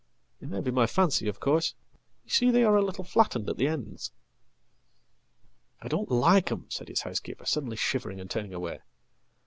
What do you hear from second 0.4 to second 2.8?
It may be my fancy, ofcourse. You see they are